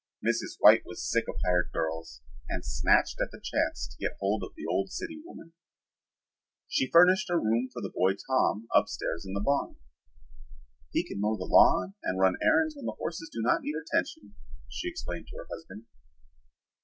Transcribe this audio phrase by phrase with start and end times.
[0.25, 0.57] Mrs.
[0.57, 4.55] White was sick of hired girls and snatched at the chance to get hold of
[4.55, 5.53] the old city woman.
[6.67, 9.75] She furnished a room for the boy Tom upstairs in the barn.
[10.91, 14.33] "He can mow the lawn and run errands when the horses do not need attention,"
[14.67, 15.85] she explained to her husband.